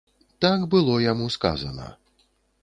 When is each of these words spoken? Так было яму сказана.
Так 0.45 0.63
было 0.71 0.95
яму 1.03 1.29
сказана. 1.37 1.91